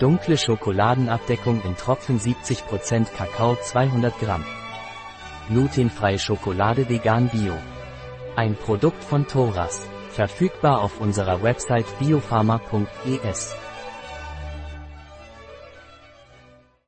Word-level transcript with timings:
Dunkle 0.00 0.38
Schokoladenabdeckung 0.38 1.60
in 1.62 1.76
Tropfen 1.76 2.18
70% 2.18 3.12
Kakao 3.14 3.54
200 3.56 4.18
Gramm. 4.18 4.42
Glutenfreie 5.48 6.18
Schokolade 6.18 6.88
vegan 6.88 7.28
bio. 7.28 7.52
Ein 8.34 8.56
Produkt 8.56 9.04
von 9.04 9.26
Thoras. 9.26 9.86
Verfügbar 10.08 10.80
auf 10.80 11.02
unserer 11.02 11.42
Website 11.42 11.84
biopharma.es. 11.98 13.54